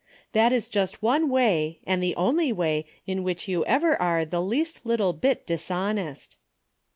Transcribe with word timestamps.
That 0.31 0.51
is 0.51 0.67
just 0.67 1.03
one 1.03 1.29
Avay, 1.31 1.77
and 1.85 2.01
the 2.01 2.15
only 2.15 2.49
Avay 2.51 2.85
in 3.05 3.23
Avhich 3.23 3.47
you 3.47 3.63
ever 3.65 4.01
are 4.01 4.25
the 4.25 4.41
least 4.41 4.83
little 4.83 5.13
bit 5.13 5.45
dishonest. 5.45 6.37